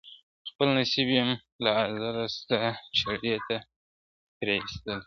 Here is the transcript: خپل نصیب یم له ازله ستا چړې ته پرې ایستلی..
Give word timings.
خپل 0.49 0.67
نصیب 0.79 1.07
یم 1.17 1.29
له 1.63 1.69
ازله 1.83 2.23
ستا 2.37 2.61
چړې 2.97 3.35
ته 3.47 3.57
پرې 4.37 4.53
ایستلی.. 4.61 4.97